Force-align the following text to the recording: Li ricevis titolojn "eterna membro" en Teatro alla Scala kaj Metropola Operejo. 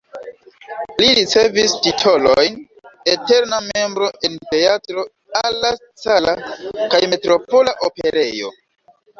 Li 1.01 1.09
ricevis 1.17 1.75
titolojn 1.87 2.57
"eterna 3.13 3.59
membro" 3.67 4.07
en 4.29 4.39
Teatro 4.55 5.05
alla 5.43 5.73
Scala 5.83 6.35
kaj 6.95 7.03
Metropola 7.15 7.77
Operejo. 7.91 8.53